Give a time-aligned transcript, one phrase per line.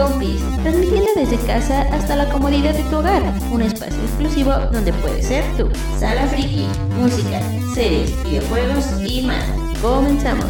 [0.00, 3.22] Combis, transmitiendo desde casa hasta la comodidad de tu hogar.
[3.50, 5.68] Un espacio exclusivo donde puedes ser tú.
[5.98, 6.66] Sala Friki,
[6.98, 7.42] música,
[7.74, 9.44] series, videojuegos y más.
[9.82, 10.46] Comenzamos.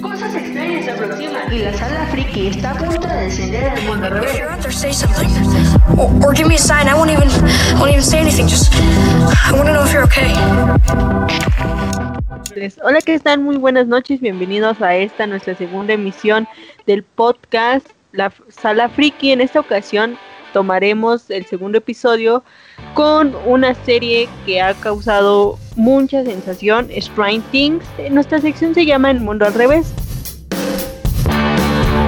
[0.00, 4.06] Cosas extrañas se aproximan y la sala friki está a punto de descender al mundo
[4.06, 4.40] al revés.
[4.72, 5.28] say something.
[5.98, 6.86] Or, or give me a sign.
[6.86, 8.46] I won't even I won't even say anything.
[8.46, 10.32] Just I want to know if you're okay.
[12.82, 13.42] Hola, ¿qué están?
[13.42, 14.20] Muy buenas noches.
[14.20, 16.48] Bienvenidos a esta nuestra segunda emisión
[16.86, 19.30] del podcast La Sala Friki.
[19.30, 20.16] En esta ocasión
[20.52, 22.42] tomaremos el segundo episodio
[22.94, 27.84] con una serie que ha causado mucha sensación, Strange Things.
[28.10, 29.94] Nuestra sección se llama El Mundo al Revés.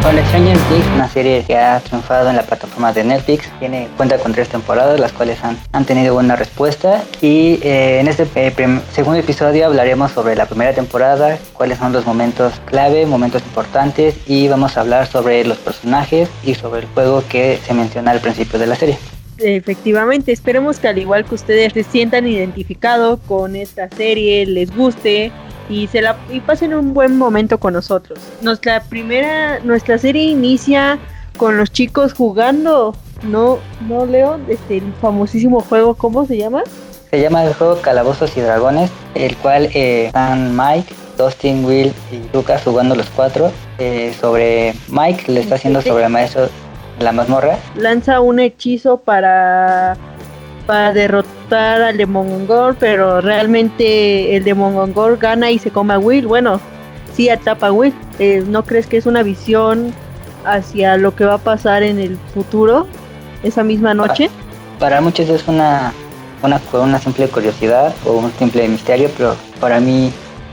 [0.02, 4.32] Stranger Things, una serie que ha triunfado en la plataforma de Netflix, tiene cuenta con
[4.32, 7.04] tres temporadas, las cuales han, han tenido buena respuesta.
[7.20, 12.04] Y eh, en este eh, segundo episodio hablaremos sobre la primera temporada, cuáles son los
[12.04, 17.22] momentos clave, momentos importantes, y vamos a hablar sobre los personajes y sobre el juego
[17.28, 18.98] que se menciona al principio de la serie.
[19.38, 25.30] Efectivamente, esperemos que al igual que ustedes se sientan identificados con esta serie, les guste
[25.68, 28.18] y se la y pasen un buen momento con nosotros.
[28.40, 30.98] Nuestra primera nuestra serie inicia
[31.36, 36.62] con los chicos jugando, no no Leo, este el famosísimo juego, ¿cómo se llama?
[37.10, 42.34] Se llama el juego Calabozos y Dragones, el cual eh, están Mike, Dustin, Will y
[42.34, 46.48] Lucas jugando los cuatro eh, sobre Mike le está haciendo sobre el maestro
[46.98, 47.58] la mazmorra.
[47.76, 49.96] Lanza un hechizo para
[50.66, 56.26] para derrotar al Demogorgon, pero realmente el Demogorgon gana y se come a Will.
[56.26, 56.60] Bueno,
[57.14, 57.94] sí atrapa a Will.
[58.18, 59.92] Eh, ¿No crees que es una visión
[60.44, 62.86] hacia lo que va a pasar en el futuro
[63.42, 64.30] esa misma noche?
[64.78, 65.92] Para, muchos es una,
[66.42, 70.12] una, una simple curiosidad o un simple misterio, pero para mí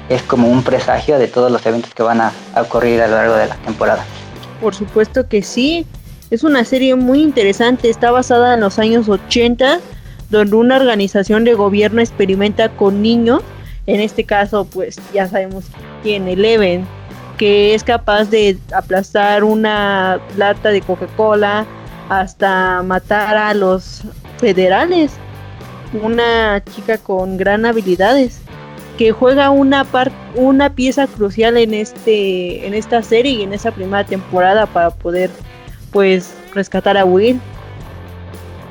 [0.09, 3.15] es como un presagio de todos los eventos que van a, a ocurrir a lo
[3.15, 4.03] largo de la temporada.
[4.61, 5.85] Por supuesto que sí.
[6.31, 9.79] Es una serie muy interesante, está basada en los años 80
[10.29, 13.41] donde una organización de gobierno experimenta con niños,
[13.87, 15.65] en este caso pues ya sabemos
[16.03, 16.85] quién, Eleven,
[17.37, 21.65] que es capaz de aplastar una lata de Coca-Cola
[22.09, 24.03] hasta matar a los
[24.37, 25.11] federales.
[26.03, 28.41] Una chica con gran habilidades
[28.99, 29.87] que juega una
[30.35, 35.31] una pieza crucial en este en esta serie y en esa primera temporada para poder
[35.91, 37.39] pues rescatar a Will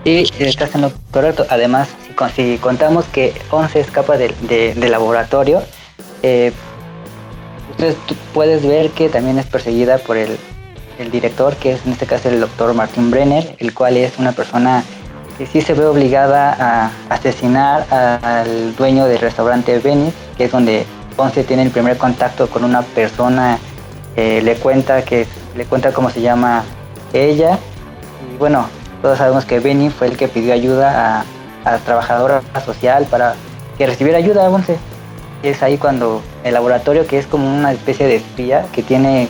[0.05, 1.47] Sí, estás en lo correcto.
[1.51, 1.89] Además,
[2.35, 5.63] si, contamos que 11 escapa del de, laboratorio,
[6.23, 6.53] eh,
[7.71, 7.97] ustedes
[8.33, 10.39] puedes ver que también es perseguida por el,
[11.13, 14.83] director, que es en este caso el doctor Martin Brenner, el cual es una persona
[15.37, 20.85] que sí se ve obligada a asesinar al dueño del restaurante Venice, que es donde
[21.17, 23.59] Ponce tiene el primer contacto con una persona,
[24.17, 26.65] eh, le cuenta que le cuenta cómo se llama
[27.13, 27.59] ella
[28.33, 28.69] y bueno,
[29.03, 31.25] todos sabemos que Benny fue el que pidió ayuda a,
[31.65, 33.35] a trabajadora social para
[33.77, 34.77] que recibiera ayuda, Once.
[35.43, 39.29] Es ahí cuando el laboratorio, que es como una especie de espía que tiene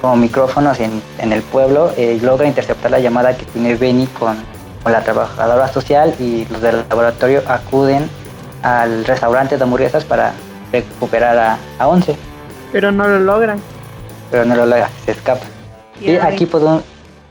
[0.00, 4.36] como micrófonos en, el pueblo, eh, logra interceptar la llamada que tiene Benny con,
[4.84, 8.06] la trabajadora social y los del laboratorio acuden
[8.62, 10.34] al restaurante de hamburguesas para
[10.70, 12.14] recuperar a, a Once.
[12.70, 13.58] Pero no lo logran.
[14.30, 15.46] Pero no lo logran, se escapa.
[16.02, 16.82] Y aquí podemos,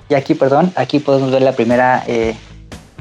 [0.10, 2.36] y aquí, perdón, aquí podemos ver la primera, eh,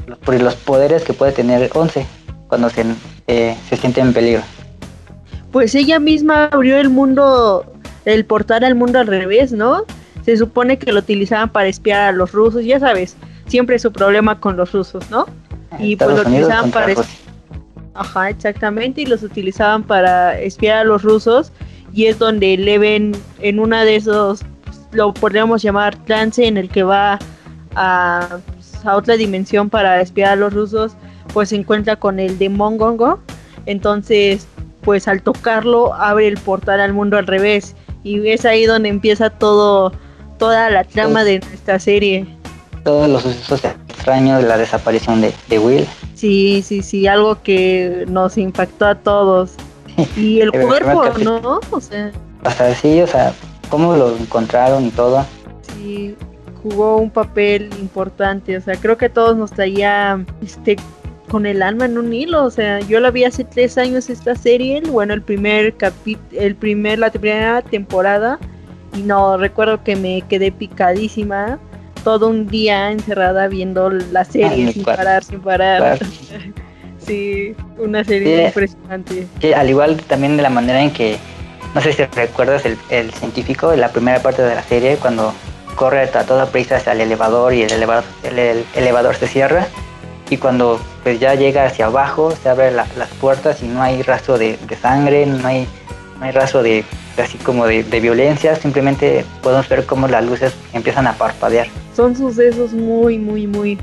[0.07, 2.05] los, los poderes que puede tener Once
[2.47, 2.85] cuando se,
[3.27, 4.41] eh, se siente en peligro.
[5.51, 7.65] Pues ella misma abrió el mundo,
[8.05, 9.83] el portal al mundo al revés, ¿no?
[10.25, 13.15] Se supone que lo utilizaban para espiar a los rusos, ya sabes,
[13.47, 15.27] siempre su problema con los rusos, ¿no?
[15.79, 16.93] Y pues lo utilizaban para...
[17.95, 21.51] Ajá, exactamente, y los utilizaban para espiar a los rusos
[21.93, 24.41] y es donde le ven en una de esos
[24.93, 27.19] lo podríamos llamar trance en el que va
[27.75, 28.39] a,
[28.83, 30.93] a otra dimensión para espiar a los rusos,
[31.33, 33.19] pues se encuentra con el Demon Gongo.
[33.65, 34.47] Entonces,
[34.81, 39.29] pues al tocarlo abre el portal al mundo al revés y es ahí donde empieza
[39.29, 39.93] todo
[40.37, 42.27] toda la trama de nuestra serie.
[42.83, 45.87] Todos los sucesos extraños de la desaparición de, de Will.
[46.15, 49.53] Sí, sí, sí, algo que nos impactó a todos.
[50.17, 51.59] Y el cuerpo, ¿no?
[51.69, 52.11] O sea.
[52.43, 53.31] Hasta sí, o sea,
[53.69, 55.25] cómo lo encontraron y todo.
[55.61, 56.15] Sí,
[56.61, 60.77] jugó un papel importante, o sea, creo que todos nos traía este
[61.29, 64.35] con el alma en un hilo, o sea, yo la vi hace tres años esta
[64.35, 68.37] serie, bueno, el primer capítulo, el primer, la primera temporada,
[68.95, 71.59] y no, recuerdo que me quedé picadísima
[72.03, 75.99] todo un día encerrada viendo la serie sin parar, sin parar.
[76.99, 79.27] sí, una serie impresionante.
[79.39, 81.17] Que al igual también de la manera en que
[81.73, 85.33] no sé si recuerdas el, el científico en la primera parte de la serie cuando
[85.75, 89.67] corre a toda prisa hacia el elevador y el elevador, el, elevador se cierra
[90.29, 94.37] y cuando pues ya llega hacia abajo se abren las puertas y no hay rastro
[94.37, 95.67] de, sangre, no hay,
[96.19, 96.85] no hay rastro de
[97.17, 101.67] así como de, violencia, simplemente podemos ver cómo las luces empiezan a parpadear.
[101.95, 103.77] Son sucesos muy, muy, muy,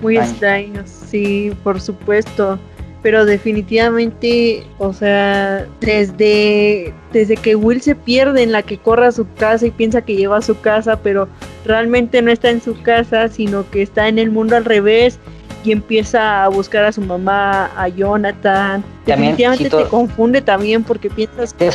[0.00, 2.58] muy extraños, sí, por supuesto
[3.02, 9.12] pero definitivamente, o sea, desde, desde que Will se pierde en la que corre a
[9.12, 11.28] su casa y piensa que lleva a su casa, pero
[11.64, 15.18] realmente no está en su casa, sino que está en el mundo al revés
[15.64, 18.84] y empieza a buscar a su mamá, a Jonathan.
[19.04, 21.68] definitivamente te confunde también porque piensas que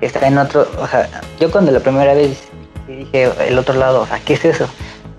[0.00, 0.26] está...
[0.26, 1.08] en otro, o sea,
[1.38, 2.38] yo cuando la primera vez
[2.86, 4.68] dije el otro lado, o sea, ¿qué es eso?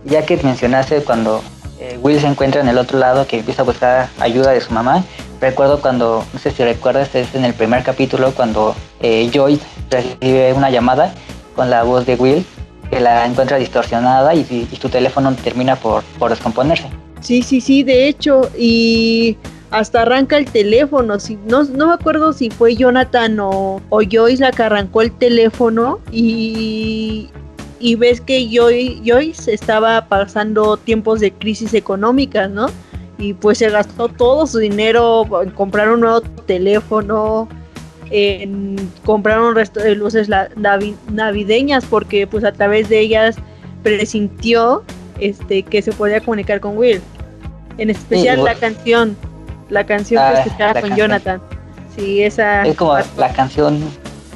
[0.05, 1.41] Ya que mencionaste cuando
[1.79, 4.73] eh, Will se encuentra en el otro lado que empieza a buscar ayuda de su
[4.73, 5.03] mamá,
[5.41, 9.59] Recuerdo cuando, no sé si recuerdas, es en el primer capítulo cuando eh, Joy
[9.89, 11.13] recibe una llamada
[11.55, 12.45] con la voz de Will
[12.91, 16.89] que la encuentra distorsionada y, y tu teléfono termina por, por descomponerse.
[17.21, 19.35] Sí, sí, sí, de hecho, y
[19.71, 21.19] hasta arranca el teléfono.
[21.19, 25.11] Si, no, no me acuerdo si fue Jonathan o, o Joyce la que arrancó el
[25.11, 27.29] teléfono y,
[27.79, 32.67] y ves que Joy, Joyce estaba pasando tiempos de crisis económica, ¿no?
[33.21, 37.47] Y pues se gastó todo su dinero en comprar un nuevo teléfono,
[38.09, 38.75] en
[39.05, 40.27] comprar un resto de luces
[41.07, 43.35] navideñas porque pues a través de ellas
[43.83, 44.83] presintió
[45.19, 46.99] este que se podía comunicar con Will.
[47.77, 49.15] En especial la canción,
[49.69, 51.41] la canción que ah, escuchaba con Jonathan.
[51.95, 53.79] Sí, esa es como la canción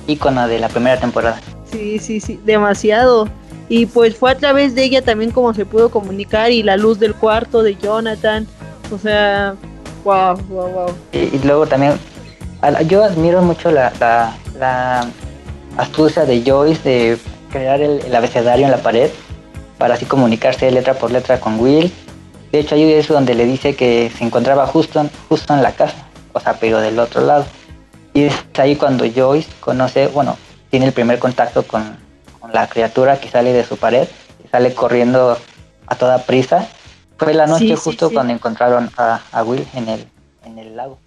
[0.06, 1.42] ícono de la primera temporada.
[1.72, 3.28] Sí, sí, sí, demasiado.
[3.68, 7.00] Y pues fue a través de ella también como se pudo comunicar y la luz
[7.00, 8.46] del cuarto de Jonathan
[8.92, 9.56] o sea,
[10.04, 10.96] wow, wow, wow.
[11.12, 12.00] Y, luego también,
[12.88, 13.92] yo admiro mucho la,
[14.60, 15.08] la,
[15.78, 17.18] astucia de Joyce de
[17.52, 19.10] crear el, abecedario en la pared
[19.78, 21.92] para así comunicarse letra por letra con Will.
[22.52, 26.08] De hecho, ahí es donde le dice que se encontraba justo, justo en la casa,
[26.32, 27.46] o sea, pero del otro lado.
[28.14, 30.38] Y es ahí cuando Joyce conoce, bueno,
[30.70, 32.04] tiene el primer contacto con,
[32.54, 34.08] la criatura que sale de su pared,
[34.52, 35.38] sale corriendo
[35.88, 36.70] a toda prisa
[37.18, 40.06] fue la noche justo cuando encontraron a, Will en el,
[40.44, 40.98] en el lago.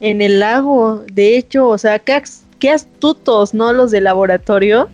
[0.00, 2.22] En el lago, de hecho, o sea, qué,
[2.58, 3.72] qué astutos, ¿no?
[3.72, 4.88] Los de laboratorio,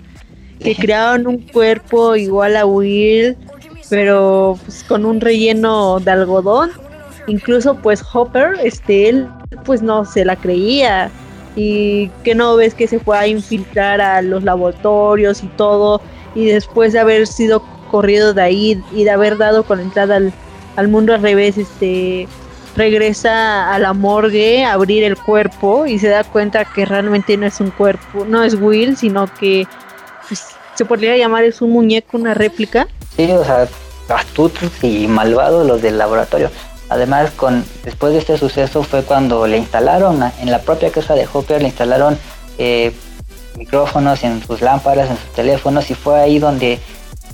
[0.58, 3.36] que crearon un cuerpo igual a Will,
[3.88, 6.70] pero pues, con un relleno de algodón.
[7.28, 9.28] Incluso pues Hopper, este, él
[9.64, 11.10] pues no se la creía.
[11.54, 16.00] Y que no ves que se fue a infiltrar a los laboratorios y todo.
[16.34, 20.32] Y después de haber sido corrido de ahí y de haber dado con entrada al,
[20.76, 22.28] al mundo al revés, este
[22.76, 27.46] regresa a la morgue a abrir el cuerpo y se da cuenta que realmente no
[27.46, 29.66] es un cuerpo, no es Will, sino que
[30.28, 30.44] pues,
[30.74, 32.86] se podría llamar es un muñeco, una réplica.
[33.16, 33.66] Sí, o sea,
[34.08, 36.50] astutos y malvados los del laboratorio.
[36.88, 41.26] Además, con después de este suceso fue cuando le instalaron en la propia casa de
[41.32, 42.16] Hopper, le instalaron
[42.58, 42.92] eh,
[43.56, 46.78] micrófonos en sus lámparas, en sus teléfonos y fue ahí donde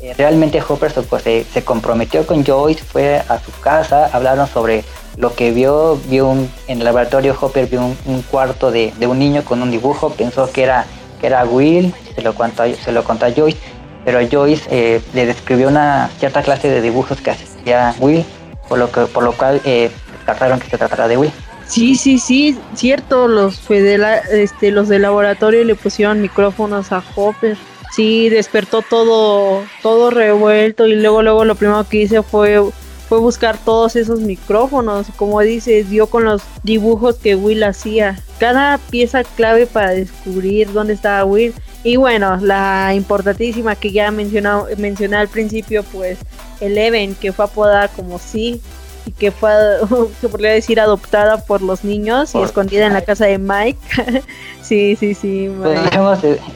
[0.02, 4.84] eh, realmente Hopper pues, se, comprometió con Joyce, fue a su casa, hablaron sobre
[5.16, 9.62] lo que vio, vio en el laboratorio Hopper vio un, cuarto de, un niño con
[9.62, 10.86] un dibujo, pensó que era,
[11.20, 13.58] que era Will, se lo contó, se lo contó a Joyce,
[14.04, 18.24] pero Joyce eh, le describió una cierta clase de dibujos que hacía Will,
[18.68, 21.32] por lo, que, por lo cual eh, descartaron que se tratara de Will.
[21.68, 27.56] Sí, sí, sí, cierto, los, este, los de laboratorio le pusieron micrófonos a Hopper
[27.92, 32.62] sí despertó todo, todo revuelto y luego, luego lo primero que hice fue,
[33.08, 38.18] fue buscar todos esos micrófonos, como dices, dio con los dibujos que Will hacía.
[38.38, 41.54] Cada pieza clave para descubrir dónde estaba Will.
[41.84, 46.18] Y bueno, la importantísima que ya mencionado, mencioné al principio, pues
[46.60, 48.60] Eleven, que fue apodada como sí
[49.04, 49.50] y que fue,
[50.20, 54.22] se podría decir, adoptada por los niños y escondida en la casa de Mike.
[54.62, 55.50] sí, sí, sí.
[55.60, 55.78] Pues,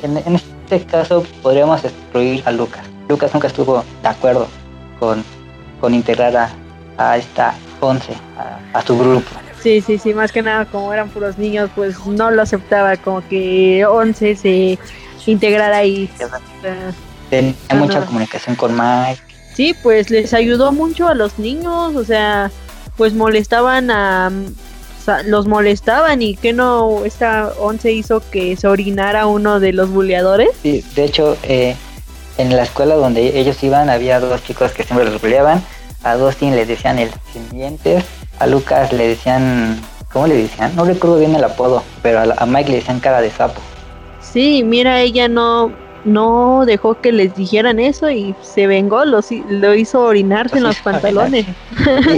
[0.03, 0.41] en,
[0.75, 2.85] este caso podríamos excluir a Lucas.
[3.09, 4.49] Lucas nunca estuvo de acuerdo
[4.99, 5.25] con,
[5.81, 6.51] con integrar
[6.99, 8.13] a, esta once,
[8.73, 9.27] a, su grupo.
[9.61, 13.27] Sí, sí, sí, más que nada como eran puros niños, pues no lo aceptaba, como
[13.29, 14.79] que once se
[15.27, 16.11] integrara ahí.
[17.31, 19.23] Tenía mucha comunicación con Mike.
[19.55, 22.51] Sí, pues les ayudó mucho a los niños, o sea,
[22.97, 24.31] pues molestaban a
[25.27, 30.51] los molestaban y que no esta once hizo que se orinara uno de los buleadores.
[30.63, 31.77] Sí, de hecho, eh,
[32.39, 35.63] en la escuela donde ellos iban había dos chicos que siempre los buleaban.
[36.03, 38.05] A Dustin le decían el sin dientes,
[38.39, 39.81] a Lucas le decían,
[40.13, 40.75] ¿cómo le decían?
[40.77, 43.61] No recuerdo bien el apodo, pero a, Mike le decían cara de sapo.
[44.21, 45.73] Sí, mira, ella no,
[46.05, 50.77] no dejó que les dijeran eso y se vengó, lo, lo hizo orinarse en los
[50.85, 51.47] pantalones.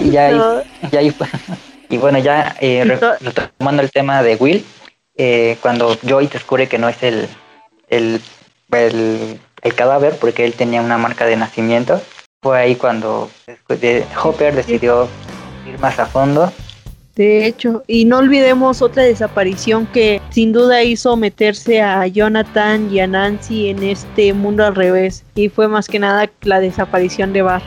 [0.02, 0.62] Y, ya,
[1.02, 1.12] y
[1.96, 2.84] bueno, ya eh,
[3.20, 4.64] retomando el tema de Will,
[5.16, 7.26] eh, cuando Joy descubre que no es el,
[7.88, 8.20] el,
[8.70, 12.00] el, cadáver, porque él tenía una marca de nacimiento,
[12.42, 13.30] fue ahí cuando
[13.68, 15.08] de, Hopper decidió
[15.66, 16.52] ir más a fondo
[17.18, 23.00] de hecho, y no olvidemos otra desaparición que sin duda hizo meterse a Jonathan y
[23.00, 25.24] a Nancy en este mundo al revés.
[25.34, 27.62] Y fue más que nada la desaparición de Bar,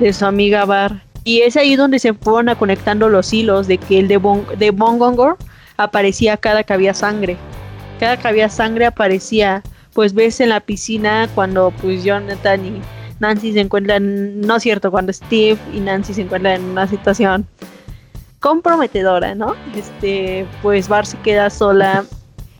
[0.00, 1.02] de su amiga Bar.
[1.24, 4.70] Y es ahí donde se fueron conectando los hilos de que el de, bon de
[4.70, 5.36] Bongongor
[5.76, 7.36] aparecía cada que había sangre.
[8.00, 9.62] Cada que había sangre aparecía,
[9.92, 12.82] pues ves en la piscina cuando pues Jonathan y
[13.20, 17.46] Nancy se encuentran, no es cierto, cuando Steve y Nancy se encuentran en una situación
[18.40, 19.54] comprometedora, ¿no?
[19.76, 22.04] Este, pues Bar se queda sola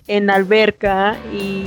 [0.07, 1.65] en la alberca y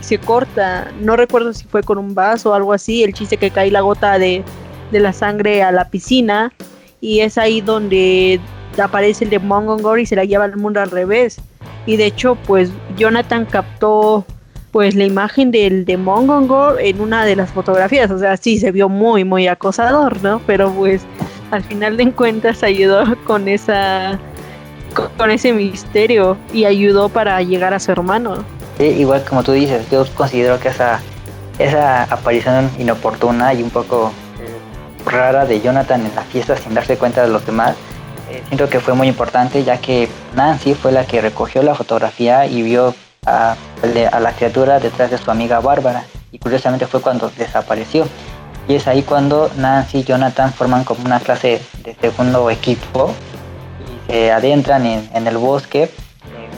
[0.00, 3.50] se corta, no recuerdo si fue con un vaso o algo así, el chiste que
[3.50, 4.42] cae la gota de,
[4.90, 6.52] de la sangre a la piscina
[7.00, 8.40] y es ahí donde
[8.82, 11.40] aparece el de Mongongor y se la lleva al mundo al revés.
[11.86, 14.24] Y de hecho, pues Jonathan captó
[14.70, 18.70] pues la imagen del de Mongongor en una de las fotografías, o sea, sí se
[18.70, 20.40] vio muy muy acosador, ¿no?
[20.46, 21.02] Pero pues
[21.50, 24.18] al final de cuentas ayudó con esa
[25.16, 28.44] con ese misterio y ayudó para llegar a su hermano.
[28.78, 31.00] Igual como tú dices, yo considero que esa
[31.58, 34.12] esa aparición inoportuna y un poco
[35.06, 37.76] rara de Jonathan en la fiesta sin darse cuenta de los demás,
[38.30, 42.46] eh, siento que fue muy importante ya que Nancy fue la que recogió la fotografía
[42.46, 42.94] y vio
[43.26, 48.06] a, la criatura detrás de su amiga Bárbara y curiosamente fue cuando desapareció.
[48.68, 53.12] Y es ahí cuando Nancy y Jonathan forman como una clase de segundo equipo
[53.80, 55.84] y se adentran en, el bosque.
[55.84, 55.90] Eh,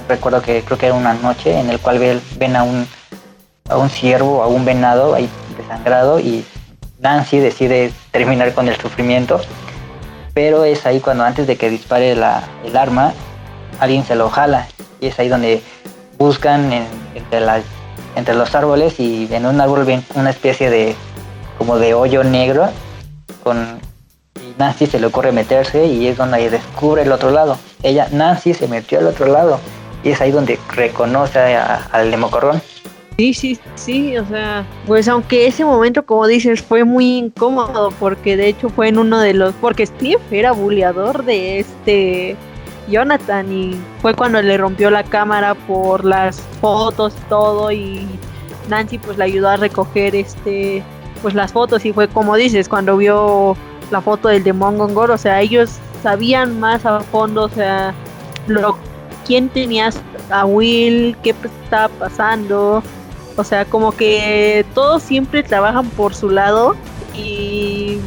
[0.09, 1.99] recuerdo que creo que era una noche en el cual
[2.39, 2.87] ven, a un
[3.71, 6.45] a un ciervo, a un venado ahí desangrado y
[7.03, 9.41] Nancy decide terminar con el sufrimiento.
[10.35, 13.13] Pero es ahí cuando antes de que dispare el arma,
[13.81, 14.69] alguien se lo jala.
[15.01, 15.63] Y es ahí donde
[16.17, 16.73] buscan
[17.15, 20.95] entre, los árboles y en un árbol ven una especie de
[21.59, 22.71] como de hoyo negro
[23.43, 23.81] con
[24.59, 27.59] Nancy se le ocurre meterse y es donde descubre el otro lado.
[27.83, 29.59] Ella, Nancy, se metió al otro lado
[30.05, 32.63] y es ahí donde reconoce al democorrón.
[33.23, 38.37] Sí, sí, sí, o sea, pues aunque ese momento, como dices, fue muy incómodo porque
[38.37, 42.37] de hecho fue en uno de los, porque Steve era buleador de este
[42.89, 48.09] Jonathan y fue cuando le rompió la cámara por las fotos todo y
[48.69, 50.83] Nancy pues le ayudó a recoger este
[51.23, 53.57] pues las fotos y fue como dices, cuando vio
[53.93, 57.95] la foto del de Mongongor, o sea, ellos sabían más a fondo, o sea,
[58.49, 58.77] lo,
[59.25, 59.97] quién tenías
[60.29, 62.83] a Will, qué estaba pasando,
[63.37, 66.77] o sea, como que todos siempre trabajan por su lado
[67.15, 67.99] y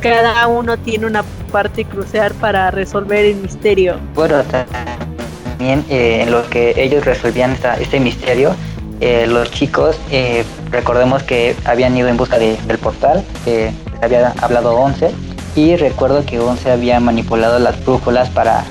[0.00, 3.96] cada uno tiene una parte crucial para resolver el misterio.
[4.14, 8.54] Bueno, también eh, en lo que ellos resolvían esta, este misterio,
[9.00, 14.74] eh, los chicos, eh, recordemos que habían ido en busca del portal, que había hablado
[14.74, 15.10] 11,
[15.56, 18.64] y recuerdo que 11 había manipulado las brújulas para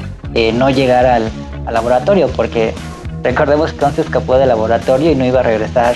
[0.54, 1.32] no llegar al,
[1.72, 2.74] laboratorio, porque
[3.24, 5.96] recordemos que 11 escapó del laboratorio y no iba a regresar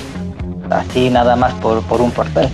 [0.70, 2.50] así nada más por, por un portal.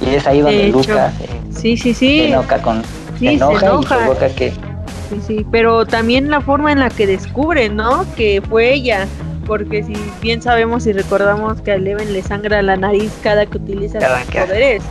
[0.00, 1.12] Y es ahí donde Lucas
[1.50, 2.18] sí, sí, sí.
[2.18, 2.82] se enoja con
[3.18, 3.78] se enoja,
[4.26, 8.04] y que sí, sí, pero también la forma en la que descubre, ¿no?
[8.16, 9.06] Que fue ella
[9.46, 13.58] porque si bien sabemos y recordamos que a Eleven le sangra la nariz cada que
[13.58, 14.82] utiliza sus poderes.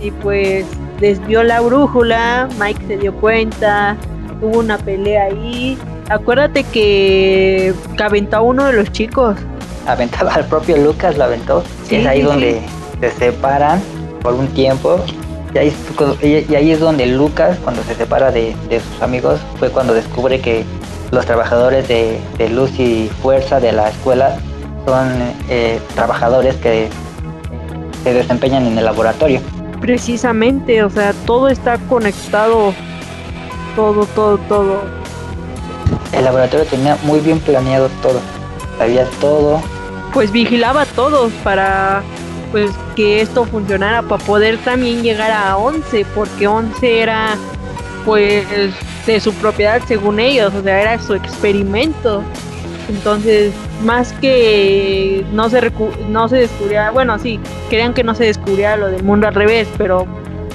[0.00, 0.66] Y pues
[1.00, 3.96] desvió la brújula, Mike se dio cuenta,
[4.40, 5.78] hubo una pelea ahí.
[6.08, 9.36] Acuérdate que, que aventó a uno de los chicos.
[9.86, 11.62] Aventaba al propio Lucas, lo aventó.
[11.90, 12.60] es ahí donde
[13.00, 13.80] se separan
[14.22, 15.00] por un tiempo.
[15.54, 15.76] Y ahí,
[16.22, 20.40] y ahí, es donde Lucas, cuando se separa de, de sus amigos, fue cuando descubre
[20.40, 20.64] que
[21.12, 22.18] los trabajadores de,
[22.48, 24.38] luz y fuerza de la escuela
[24.86, 25.08] son
[25.50, 26.88] eh, trabajadores que
[28.02, 29.40] se desempeñan en el laboratorio.
[29.80, 32.72] Precisamente, o sea, todo está conectado,
[33.76, 35.01] todo, todo, todo.
[36.12, 38.20] El laboratorio tenía muy bien planeado todo,
[38.78, 39.62] sabía todo.
[40.12, 42.02] Pues vigilaba todo para
[42.50, 47.36] pues que esto funcionara para poder también llegar a 11, porque 11 era
[48.04, 48.44] pues
[49.06, 52.22] de su propiedad según ellos, o sea, era su experimento.
[52.88, 53.52] Entonces,
[53.82, 55.72] más que no se
[56.08, 56.48] no se
[56.92, 57.40] bueno, sí,
[57.70, 60.06] querían que no se descubriera lo del mundo al revés, pero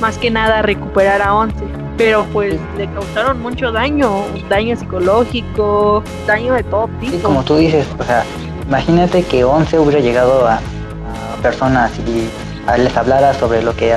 [0.02, 1.64] más que nada recuperar a Once.
[1.98, 7.12] Pero pues le causaron mucho daño, daño psicológico, daño de todo tipo.
[7.18, 8.24] Sí, como tú dices, o sea,
[8.68, 12.30] imagínate que 11 hubiera llegado a, a personas y
[12.70, 13.94] a- les hablara sobre lo que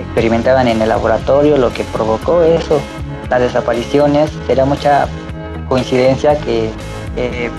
[0.00, 2.80] experimentaban en el laboratorio, lo que provocó eso,
[3.28, 5.06] las desapariciones, sería mucha
[5.68, 6.70] coincidencia que
[7.16, 7.50] eh,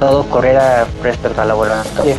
[0.00, 2.16] todo corriera respecto al laboratorio.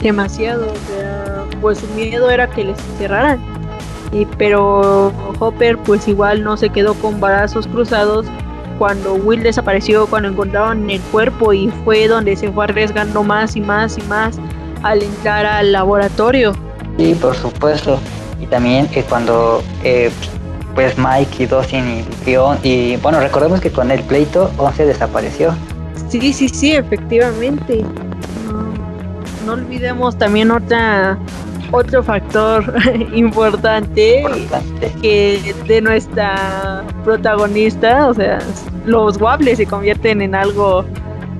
[0.00, 3.40] demasiado, o sea, pues su miedo era que les encerraran.
[4.12, 8.26] Y pero Hopper pues igual no se quedó con brazos cruzados
[8.78, 13.60] cuando Will desapareció, cuando encontraron el cuerpo y fue donde se fue arriesgando más y
[13.60, 14.38] más y más
[14.82, 16.54] al entrar al laboratorio.
[16.96, 17.98] Sí, por supuesto.
[18.40, 20.10] Y también que cuando eh,
[20.74, 25.54] pues Mike y Dawson y Fion, y bueno, recordemos que con el pleito 11 desapareció.
[26.08, 27.84] Sí, sí, sí, efectivamente.
[28.46, 28.64] No,
[29.46, 31.18] no olvidemos también otra
[31.72, 32.74] otro factor
[33.14, 34.92] importante Importante.
[35.02, 38.38] que de nuestra protagonista, o sea,
[38.86, 40.84] los waffles se convierten en algo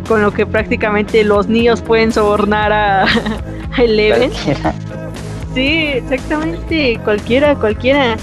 [0.08, 3.04] con lo que prácticamente los niños pueden sobornar a,
[3.76, 4.30] a Eleven.
[4.30, 4.74] Cualquiera.
[5.54, 8.16] Sí, exactamente, cualquiera, cualquiera.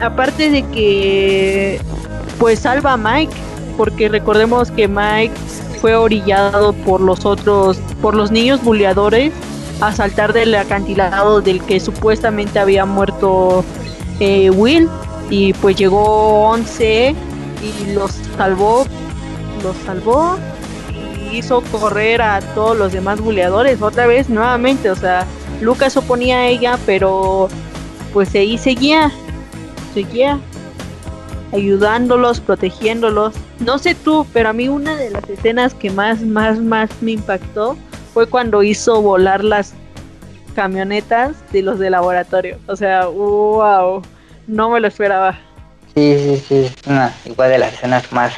[0.00, 1.80] Aparte de que
[2.38, 3.32] pues salva a Mike,
[3.76, 5.34] porque recordemos que Mike
[5.80, 9.32] fue orillado por los otros, por los niños buleadores
[9.80, 13.64] a saltar del acantilado del que supuestamente había muerto
[14.20, 14.88] eh, Will
[15.30, 17.14] y pues llegó 11
[17.62, 18.86] y los salvó,
[19.62, 20.36] los salvó
[20.90, 25.26] y hizo correr a todos los demás buleadores otra vez nuevamente, o sea,
[25.60, 27.48] Lucas oponía a ella, pero
[28.12, 29.10] pues ahí seguía,
[29.92, 30.38] seguía
[31.52, 33.34] ayudándolos, protegiéndolos.
[33.60, 37.12] No sé tú, pero a mí una de las escenas que más, más, más me
[37.12, 37.76] impactó
[38.14, 39.74] fue cuando hizo volar las
[40.54, 42.58] camionetas de los de laboratorio.
[42.68, 44.02] O sea, wow,
[44.46, 45.36] no me lo esperaba.
[45.94, 48.34] Sí, sí, sí, es una igual de las escenas más,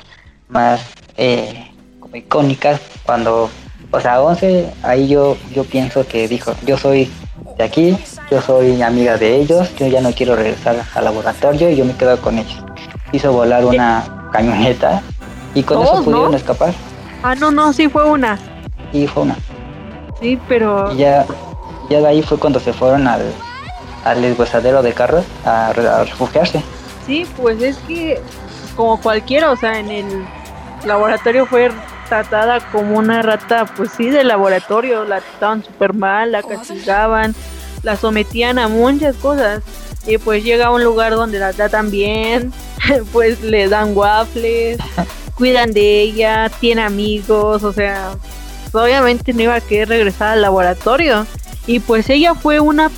[0.49, 0.81] más
[1.17, 3.49] eh, como icónicas cuando,
[3.91, 7.11] o sea, 11, ahí yo, yo pienso que dijo, yo soy
[7.57, 7.97] de aquí,
[8.31, 11.95] yo soy amiga de ellos, yo ya no quiero regresar al laboratorio y yo me
[11.97, 12.63] quedo con ellos.
[13.13, 15.03] Hizo volar una camioneta
[15.55, 16.37] y con eso Todos, pudieron ¿no?
[16.37, 16.75] escapar
[17.23, 18.39] Ah, no, no, sí fue una.
[18.93, 19.37] y fue una.
[20.27, 21.25] Sí, pero Y ya,
[21.89, 23.23] ya de ahí fue cuando se fueron al,
[24.05, 26.61] al deshuesadero de carros a refugiarse.
[27.07, 28.21] sí, pues es que
[28.75, 30.27] como cualquiera, o sea, en el
[30.85, 31.71] laboratorio fue
[32.09, 37.33] tratada como una rata, pues sí, de laboratorio, la trataban súper mal, la castigaban,
[37.85, 39.63] la sometían a muchas cosas.
[40.09, 42.53] Y pues llega a un lugar donde la tratan bien,
[43.13, 44.79] pues le dan waffles,
[45.37, 48.11] cuidan de ella, tiene amigos, o sea,
[48.83, 51.27] obviamente no iba a querer regresar al laboratorio.
[51.67, 52.91] Y pues ella fue una,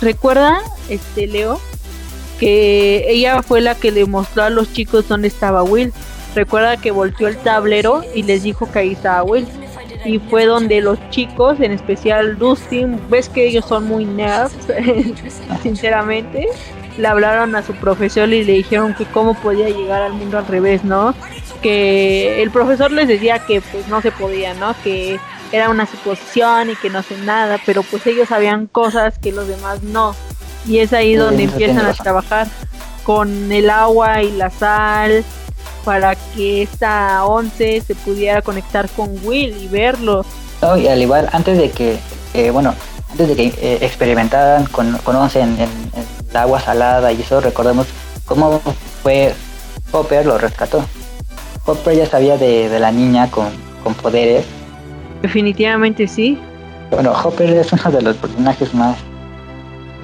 [0.00, 1.60] recuerda, este Leo,
[2.38, 5.92] que ella fue la que le mostró a los chicos dónde estaba Will.
[6.34, 9.46] Recuerda que volteó el tablero y les dijo que ahí estaba Will.
[10.04, 14.52] Y fue donde los chicos, en especial Dustin, ves que ellos son muy nerds,
[15.62, 16.48] sinceramente,
[16.98, 20.46] le hablaron a su profesor y le dijeron que cómo podía llegar al mundo al
[20.46, 21.14] revés, ¿no?
[21.64, 24.74] Que el profesor les decía que pues no se podía, ¿no?
[24.84, 25.18] Que
[25.50, 29.48] era una suposición y que no sé nada, pero pues ellos sabían cosas que los
[29.48, 30.14] demás no.
[30.66, 32.48] Y es ahí donde empiezan a trabajar
[33.02, 35.24] con el agua y la sal
[35.86, 40.24] para que esta once se pudiera conectar con Will y verlo.
[40.60, 41.96] No, y al igual, antes de que,
[42.34, 42.74] eh, bueno,
[43.10, 45.62] antes de que eh, experimentaran con, con Once en, en-
[45.94, 47.86] en el agua salada y eso, recordemos
[48.26, 48.60] cómo
[49.02, 49.34] fue
[49.92, 50.84] Hopper lo rescató.
[51.66, 53.48] Hopper ya sabía de, de la niña con,
[53.82, 54.44] con poderes.
[55.22, 56.38] Definitivamente sí.
[56.90, 58.96] Bueno, Hopper es uno de los personajes más,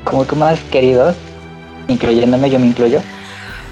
[0.04, 1.14] como que más queridos,
[1.88, 3.00] incluyéndome, yo me incluyo.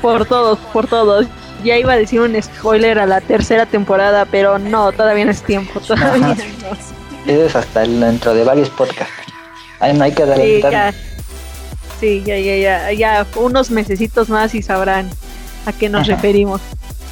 [0.03, 1.27] Por todos, por todos.
[1.65, 5.43] Ya iba a decir un spoiler a la tercera temporada, pero no, todavía no es
[5.43, 5.81] tiempo.
[5.81, 6.37] Todavía Ajá.
[6.63, 7.33] no.
[7.33, 9.13] Eso es hasta dentro de varios podcasts.
[9.81, 10.95] Ay, no hay que Sí, ya.
[11.99, 13.27] Sí, ya, ya, ya, ya.
[13.35, 15.11] Unos mesecitos más y sabrán
[15.67, 16.13] a qué nos Ajá.
[16.15, 16.61] referimos.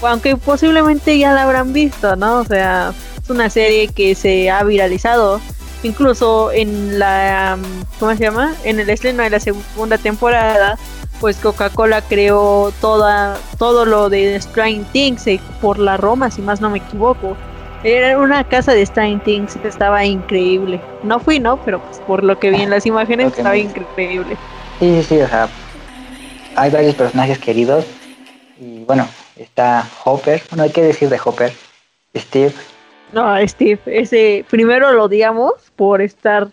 [0.02, 2.38] Aunque posiblemente ya la habrán visto, ¿no?
[2.38, 5.40] O sea, es una serie que se ha viralizado.
[5.82, 7.58] Incluso en la,
[8.00, 8.54] ¿cómo se llama?
[8.64, 10.78] En el estreno de la segunda temporada,
[11.20, 16.60] pues Coca-Cola creó toda, todo lo de Strange Things eh, por la Roma, si más
[16.60, 17.36] no me equivoco.
[17.84, 20.80] Era una casa de Strange Things estaba increíble.
[21.02, 21.58] No fui, ¿no?
[21.64, 24.36] Pero pues por lo que vi en las imágenes estaba increíble.
[24.80, 25.48] Sí, sí, sí, o sea,
[26.56, 27.84] hay varios personajes queridos.
[28.58, 29.06] Y bueno,
[29.36, 31.52] está Hopper, bueno, hay que decir de Hopper,
[32.16, 32.52] Steve,
[33.12, 36.48] No, Steve, ese primero lo odiamos por estar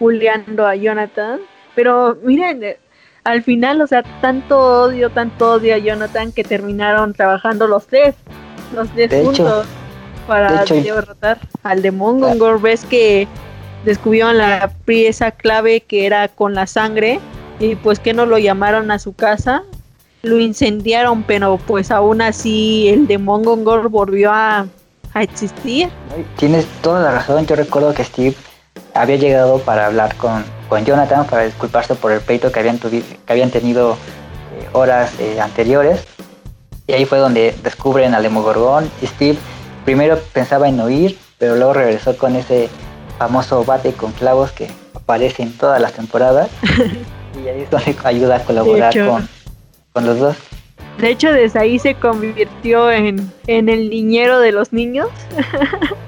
[0.00, 1.40] bulleando a Jonathan,
[1.74, 2.78] pero miren, eh,
[3.24, 8.14] al final, o sea, tanto odio, tanto odio a Jonathan que terminaron trabajando los tres,
[8.74, 9.26] los tres De hecho.
[9.26, 9.66] juntos.
[10.26, 12.60] para De hecho, derrotar al Demon Gongor.
[12.60, 13.26] Ves que
[13.84, 17.18] descubrieron la pieza clave que era con la sangre
[17.58, 19.62] y pues que no lo llamaron a su casa.
[20.24, 24.66] Lo incendiaron, pero pues aún así el Demon Gongor volvió a,
[25.12, 25.88] a existir.
[26.36, 27.46] Tienes toda la razón.
[27.46, 28.34] Yo recuerdo que Steve
[28.94, 33.02] había llegado para hablar con, con Jonathan para disculparse por el peito que habían, que
[33.26, 36.06] habían tenido eh, horas eh, anteriores.
[36.86, 38.90] Y ahí fue donde descubren al Demogorgón.
[39.02, 39.38] Steve
[39.84, 42.68] primero pensaba en huir, pero luego regresó con ese
[43.18, 46.48] famoso bate con clavos que aparece en todas las temporadas.
[47.44, 49.28] y ahí es donde ayuda a colaborar con,
[49.94, 50.36] con los dos.
[50.98, 55.08] De hecho, desde ahí se convirtió en, en el niñero de los niños.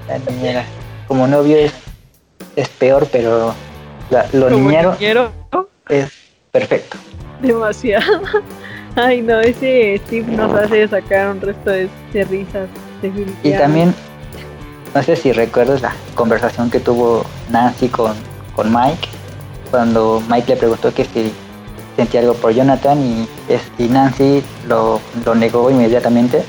[0.08, 0.64] La niñera.
[1.08, 1.72] Como novio es,
[2.56, 3.54] es peor, pero
[4.10, 5.32] la- lo como niñero niñero.
[5.88, 6.10] es
[6.50, 6.98] perfecto.
[7.40, 8.22] Demasiado.
[8.96, 12.68] Ay, no, ese Steve nos hace sacar un resto de, de risas.
[13.44, 13.94] Y también,
[14.94, 18.14] no sé si recuerdas la conversación que tuvo Nancy con,
[18.54, 19.08] con Mike,
[19.70, 21.32] cuando Mike le preguntó que si
[21.96, 26.42] sentía algo por Jonathan y, es- y Nancy lo, lo negó inmediatamente.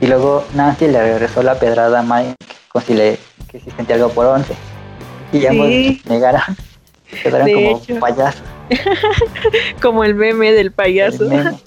[0.00, 2.34] Y luego Nancy le regresó la pedrada a Mike
[2.72, 3.18] con si le,
[3.48, 4.52] que si sentía algo por Once.
[5.32, 6.02] Y ambos Sí.
[6.08, 6.42] negaron.
[7.22, 8.00] Quedaron De como hecho.
[8.00, 8.42] payasos.
[9.82, 11.24] Como el meme del payaso.
[11.28, 11.52] Meme.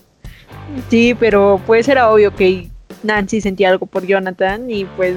[0.89, 2.69] Sí, pero pues era obvio que
[3.03, 5.13] Nancy sentía algo por Jonathan y pues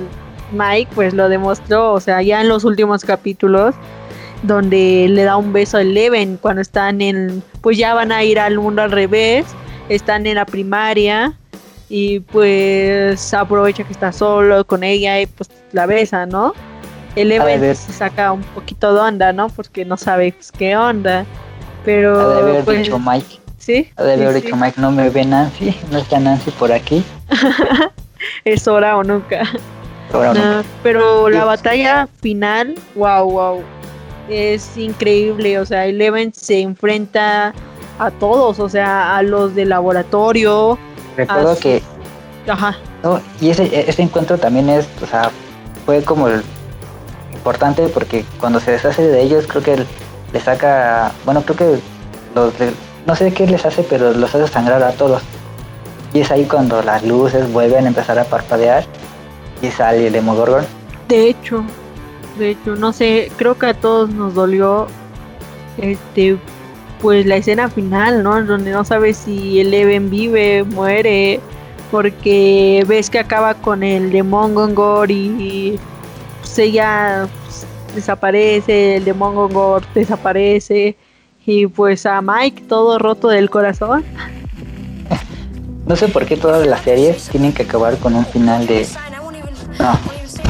[0.53, 3.75] Mike pues lo demostró, o sea, ya en los últimos capítulos
[4.43, 8.41] donde le da un beso a Eleven cuando están en, pues ya van a ir
[8.41, 9.45] al mundo al revés,
[9.91, 11.35] están en la primaria
[11.91, 16.55] y pues aprovecha que está solo con ella y pues la besa, ¿no?
[17.15, 17.77] Eleven ver.
[17.77, 19.51] se saca un poquito de onda, ¿no?
[19.51, 21.27] Porque no sabe pues, qué onda,
[21.85, 23.39] pero Ha de haber pues, dicho Mike.
[23.59, 24.63] sí, Ha de haber sí, dicho sí.
[24.63, 27.05] Mike, no me ve Nancy, no está Nancy por aquí.
[28.47, 29.43] es hora o nunca.
[30.11, 30.63] Ahora no.
[30.63, 33.63] No, pero la batalla final, wow, wow,
[34.29, 35.59] es increíble.
[35.59, 37.53] O sea, Eleven se enfrenta
[37.99, 40.79] a todos, o sea, a los del laboratorio.
[41.17, 41.83] Recuerdo que
[42.47, 45.31] Ajá, No, y ese, ese encuentro también es, o sea,
[45.85, 46.43] fue como el-
[47.35, 49.85] importante porque cuando se deshace de ellos creo que
[50.33, 51.79] le saca, bueno, creo que
[52.35, 52.73] los de-
[53.07, 55.23] no sé qué les hace, pero los hace sangrar a todos.
[56.15, 58.85] Y es ahí cuando las luces vuelven a empezar a parpadear
[59.61, 60.65] y sale el Demogorgon.
[61.09, 61.63] de hecho,
[62.39, 64.87] de hecho, no sé, creo que a todos nos dolió,
[65.79, 66.39] este,
[67.01, 68.43] pues la escena final, ¿no?
[68.43, 71.41] Donde no sabes si Eleven vive, muere,
[71.91, 75.79] porque ves que acaba con el Demon Gongor y
[76.41, 80.97] pues ella pues, desaparece, el Demon Gongor desaparece
[81.47, 84.05] y pues a Mike todo roto del corazón.
[85.87, 88.87] No sé por qué todas las series tienen que acabar con un final de
[89.79, 89.99] no,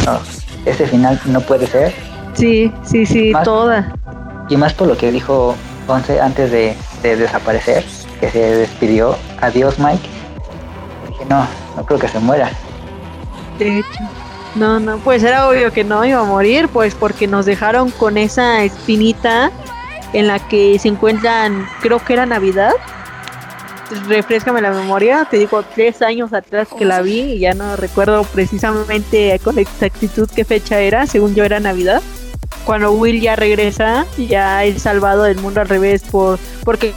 [0.05, 0.19] no,
[0.65, 1.95] ese final no puede ser.
[2.35, 3.95] Sí, sí, sí, Más- toda.
[4.49, 5.55] Y más por lo que dijo
[5.87, 7.85] Ponce antes de, de desaparecer,
[8.21, 9.17] que se despidió.
[9.41, 10.09] Adiós Mike.
[11.09, 12.51] Dije, no, no creo que se muera.
[13.59, 14.01] De hecho.
[14.55, 18.17] No, no, pues era obvio que no iba a morir, pues porque nos dejaron con
[18.17, 19.51] esa espinita
[20.15, 22.73] en la que se encuentran, creo que era Navidad.
[24.07, 28.23] Refrescame la memoria, te digo, tres años atrás que la vi y ya no recuerdo
[28.25, 32.03] precisamente con exactitud qué fecha era, según yo era Navidad.
[32.67, 36.93] Cuando Will ya regresa, ya es salvado del mundo al revés por porque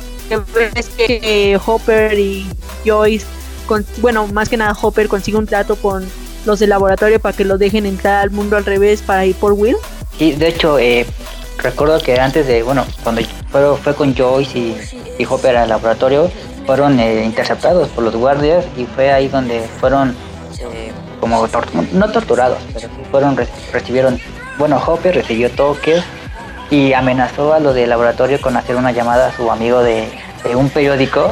[0.76, 2.46] ves que Hopper y
[2.86, 3.26] Joyce,
[3.68, 6.06] con, bueno, más que nada Hopper consigue un trato con
[6.46, 9.54] los del laboratorio para que lo dejen entrar al mundo al revés para ir por
[9.54, 9.78] Will.
[10.20, 11.06] Y de hecho, eh,
[11.58, 14.76] recuerdo que antes de, bueno, cuando fue, fue con Joyce y,
[15.20, 16.30] y Hopper al laboratorio,
[16.66, 20.16] fueron eh, interceptados por los guardias y fue ahí donde fueron
[20.60, 21.48] eh, como,
[21.94, 24.20] no torturados, pero sí fueron, re- recibieron,
[24.58, 26.04] bueno, Hopper recibió toques
[26.70, 30.08] y amenazó a los del laboratorio con hacer una llamada a su amigo de,
[30.56, 31.32] un periódico,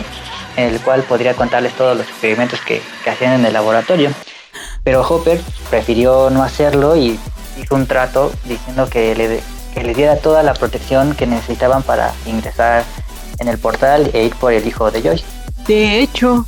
[0.57, 4.11] en el cual podría contarles todos los experimentos que, que hacían en el laboratorio.
[4.83, 5.39] Pero Hopper
[5.69, 7.19] prefirió no hacerlo y
[7.57, 9.41] hizo un trato diciendo que le,
[9.73, 12.83] que les diera toda la protección que necesitaban para ingresar
[13.39, 15.25] en el portal e ir por el hijo de Joyce.
[15.67, 16.45] De hecho,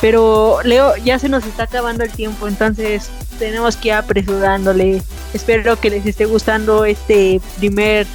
[0.00, 5.02] pero Leo, ya se nos está acabando el tiempo, entonces tenemos que ir apresurándole.
[5.34, 8.06] Espero que les esté gustando este primer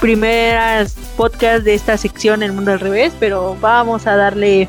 [0.00, 4.66] primeras podcast de esta sección El Mundo al Revés, pero vamos a darle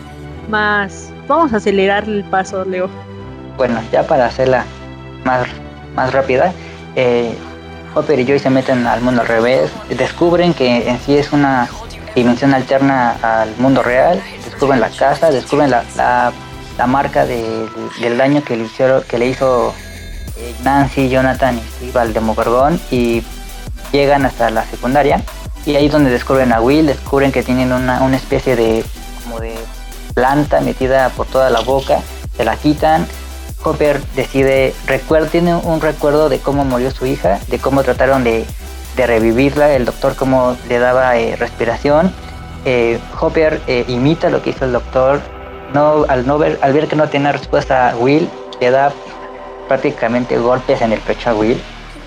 [0.49, 2.89] más, vamos a acelerar el paso, Leo.
[3.55, 4.65] Bueno, ya para hacerla
[5.23, 5.47] más,
[5.95, 6.53] más rápida,
[6.95, 7.33] eh,
[7.95, 11.69] Hopper y Joyce se meten al mundo al revés, descubren que en sí es una
[12.15, 16.31] dimensión alterna al mundo real, descubren la casa, descubren la, la,
[16.77, 17.67] la marca de-
[17.99, 19.73] del daño que le, hicieron, que le hizo
[20.37, 23.23] eh, Nancy, Jonathan y Steve al Demogorgón y
[23.91, 25.21] llegan hasta la secundaria
[25.65, 28.83] y ahí es donde descubren a Will, descubren que tienen una, una especie de
[29.23, 29.53] como de
[30.13, 31.99] planta metida por toda la boca,
[32.35, 33.07] se la quitan.
[33.63, 38.43] Hopper decide, recuerda, tiene un recuerdo de cómo murió su hija, de cómo trataron de,
[38.95, 42.13] de revivirla, el doctor cómo le daba eh, respiración.
[42.65, 45.21] Eh, Hopper eh, imita lo que hizo el doctor,
[45.73, 48.91] no, al, no ver, al ver que no tiene respuesta a Will, le da
[49.67, 51.59] prácticamente golpes en el pecho a Will.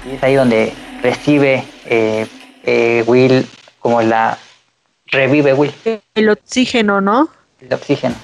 [0.07, 1.65] Y es ahí donde recibe
[3.07, 3.47] Will
[3.81, 4.39] como la...
[5.07, 5.73] revive Will.
[6.15, 7.29] El oxígeno, ¿no?
[7.61, 8.15] El oxígeno.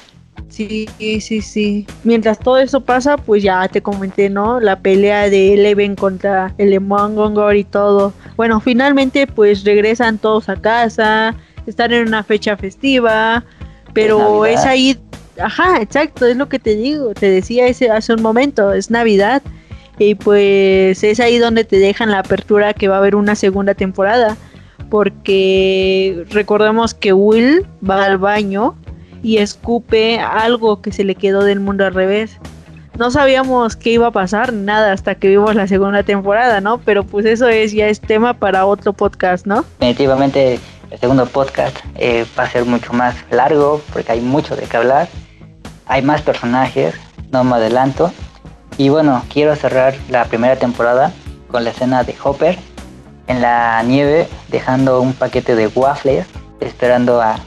[0.48, 1.87] Sí, sí, sí.
[2.05, 4.61] Mientras todo eso pasa, pues ya te comenté, ¿no?
[4.61, 8.12] La pelea de Eleven contra el Mongongor y todo.
[8.37, 11.35] Bueno, finalmente pues regresan todos a casa,
[11.66, 13.44] están en una fecha festiva,
[13.92, 14.98] pero es, ahí,
[15.40, 19.42] ajá, exacto, es lo que te digo, te decía ese hace un momento, es Navidad
[19.98, 23.74] y pues es ahí donde te dejan la apertura que va a haber una segunda
[23.74, 24.37] temporada,
[24.88, 28.74] porque recordemos que Will va al baño
[29.22, 32.38] y escupe algo que se le quedó del mundo al revés.
[32.98, 36.78] No sabíamos qué iba a pasar, nada, hasta que vimos la segunda temporada, ¿no?
[36.78, 39.64] Pero pues eso es ya es tema para otro podcast, ¿no?
[39.78, 44.64] Definitivamente el segundo podcast eh, va a ser mucho más largo porque hay mucho de
[44.64, 45.09] qué hablar.
[45.87, 46.94] Hay más personajes,
[47.30, 48.12] no me adelanto.
[48.76, 51.12] Y bueno, quiero cerrar la primera temporada
[51.48, 52.59] con la escena de Hopper
[53.28, 56.26] en la nieve dejando un paquete de waffles
[56.61, 57.38] esperando a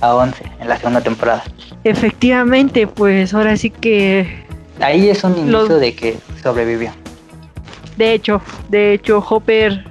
[0.00, 1.44] a 11 en la segunda temporada.
[1.84, 4.44] Efectivamente, pues ahora sí que...
[4.80, 6.90] Ahí es un inicio de que sobrevivió.
[7.96, 9.84] De hecho, de hecho, Hopper...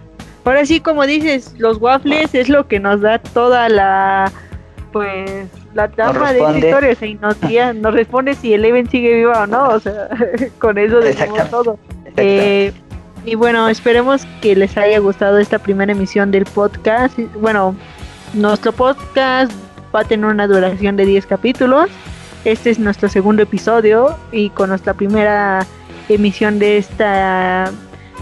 [0.44, 4.32] Ahora sí, como dices, los waffles es lo que nos da toda la...
[4.92, 9.48] Pues la trama de esta historia, o nos, nos responde si Eleven sigue viva o
[9.48, 10.08] no, o sea,
[10.60, 11.78] con eso decimos todo.
[12.18, 12.72] Eh,
[13.26, 17.18] y bueno, esperemos que les haya gustado esta primera emisión del podcast.
[17.40, 17.76] Bueno,
[18.34, 19.52] nuestro podcast
[19.96, 21.90] va a tener una duración de 10 capítulos.
[22.44, 25.66] Este es nuestro segundo episodio y con nuestra primera
[26.10, 27.72] emisión de esta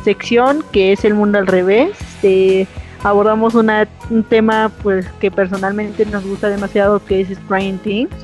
[0.03, 1.89] sección que es el mundo al revés.
[1.99, 2.67] Este,
[3.03, 8.15] abordamos una, un tema pues que personalmente nos gusta demasiado que es Stranger Things,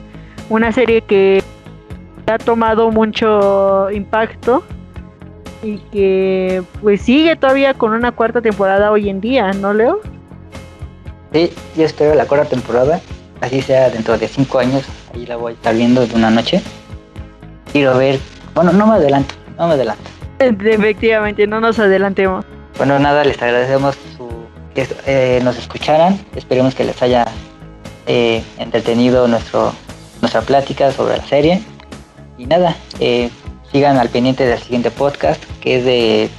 [0.49, 1.43] una serie que
[2.27, 4.63] ha tomado mucho impacto
[5.63, 9.99] y que pues sigue todavía con una cuarta temporada hoy en día, ¿no Leo?
[11.33, 13.01] Sí, yo espero la cuarta temporada
[13.41, 16.61] así sea dentro de cinco años, ahí la voy a estar viendo de una noche.
[17.71, 18.19] Quiero ver,
[18.53, 20.09] bueno, no me adelanto, no me adelanto.
[20.39, 22.45] Efectivamente, no nos adelantemos.
[22.77, 24.27] Bueno, nada, les agradecemos su,
[24.73, 27.25] que eh, nos escucharan, esperemos que les haya
[28.07, 29.73] eh, entretenido nuestro,
[30.21, 31.61] nuestra plática sobre la serie.
[32.37, 33.29] Y nada, eh,
[33.71, 36.29] sigan al pendiente del siguiente podcast, que es de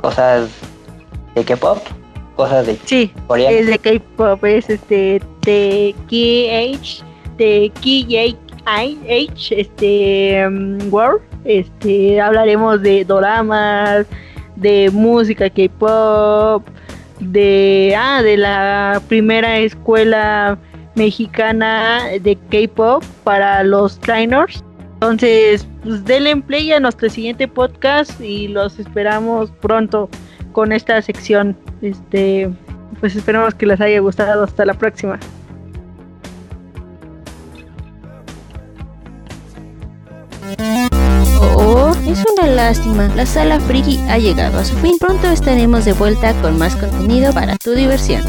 [0.00, 0.48] cosas
[1.34, 1.78] de K-pop
[2.38, 7.04] cosas de sí, es de K-pop, es este de KH,
[7.36, 14.06] de KH, este um, World, este hablaremos de doramas,
[14.54, 16.64] de música K-pop,
[17.18, 20.56] de ah, de la primera escuela
[20.94, 24.62] mexicana de K-pop para los trainers.
[24.94, 30.08] Entonces, pues denle play a nuestro siguiente podcast y los esperamos pronto
[30.52, 31.56] con esta sección.
[31.82, 32.50] Este,
[33.00, 34.44] pues esperamos que les haya gustado.
[34.44, 35.18] Hasta la próxima.
[41.40, 43.08] Oh, es una lástima.
[43.14, 44.96] La sala friki ha llegado a su fin.
[44.98, 48.22] Pronto estaremos de vuelta con más contenido para tu diversión.